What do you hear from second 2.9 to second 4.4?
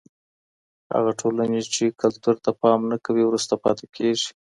نه کوي وروسته پاته کیږي.